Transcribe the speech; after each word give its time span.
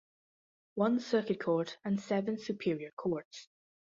One 0.73 0.99
circuit 0.99 1.39
court 1.39 1.77
and 1.85 1.99
seven 2.01 2.39
superior 2.39 2.89
courts. 2.97 3.49